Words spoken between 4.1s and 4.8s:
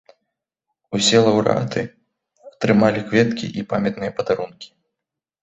падарункі.